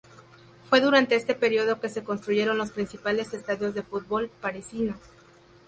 Fue 0.67 0.81
durante 0.81 1.13
este 1.13 1.35
período 1.35 1.79
que 1.79 1.87
se 1.87 2.03
construyeron 2.03 2.57
los 2.57 2.71
principales 2.71 3.35
estadios 3.35 3.75
de 3.75 3.83
fútbol 3.83 4.31
parisinos. 4.41 4.97